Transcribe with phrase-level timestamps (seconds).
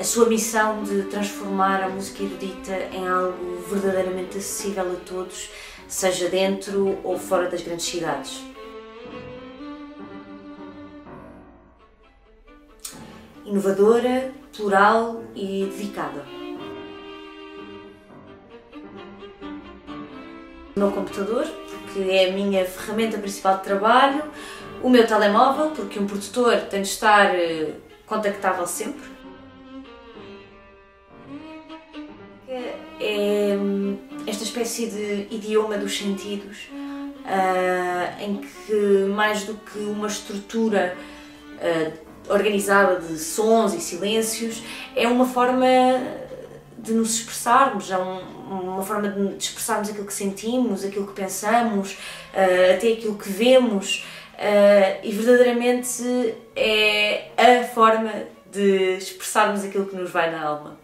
[0.00, 5.50] a sua missão de transformar a música erudita em algo verdadeiramente acessível a todos,
[5.86, 8.42] seja dentro ou fora das grandes cidades.
[13.44, 16.24] Inovadora, plural e dedicada.
[20.74, 24.22] O meu computador, porque é a minha ferramenta principal de trabalho,
[24.82, 27.74] o meu telemóvel, porque um produtor tem de estar eh,
[28.06, 29.19] contactável sempre.
[34.50, 40.96] Espécie de idioma dos sentidos, uh, em que mais do que uma estrutura
[41.56, 44.62] uh, organizada de sons e silêncios,
[44.96, 45.66] é uma forma
[46.76, 48.18] de nos expressarmos, é um,
[48.50, 54.04] uma forma de expressarmos aquilo que sentimos, aquilo que pensamos, uh, até aquilo que vemos.
[55.02, 58.10] E verdadeiramente é a forma
[58.50, 60.78] de expressarmos aquilo que nos vai na alma.